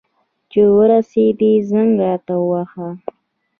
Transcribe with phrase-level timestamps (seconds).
[0.49, 2.89] چي ورسېدې، زنګ راته ووهه.